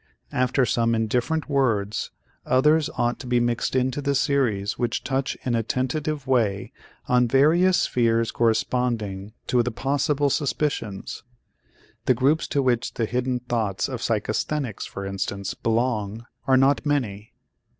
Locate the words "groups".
12.15-12.47